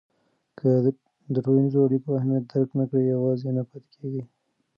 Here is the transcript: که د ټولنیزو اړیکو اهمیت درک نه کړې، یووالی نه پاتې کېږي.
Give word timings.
که 0.59 0.69
د 1.33 1.35
ټولنیزو 1.45 1.85
اړیکو 1.85 2.09
اهمیت 2.19 2.43
درک 2.51 2.69
نه 2.79 2.85
کړې، 2.89 3.01
یووالی 3.05 3.49
نه 3.57 3.63
پاتې 3.69 3.87
کېږي. 3.95 4.23